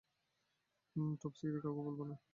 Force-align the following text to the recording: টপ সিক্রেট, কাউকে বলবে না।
টপ 1.21 1.33
সিক্রেট, 1.39 1.61
কাউকে 1.63 1.81
বলবে 1.87 2.03
না। 2.09 2.15